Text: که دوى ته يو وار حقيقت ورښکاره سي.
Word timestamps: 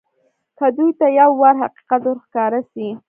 که 0.57 0.65
دوى 0.75 0.89
ته 0.99 1.07
يو 1.19 1.31
وار 1.41 1.55
حقيقت 1.63 2.01
ورښکاره 2.05 2.61
سي. 2.71 2.87